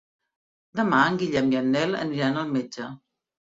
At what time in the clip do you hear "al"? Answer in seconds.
2.47-2.53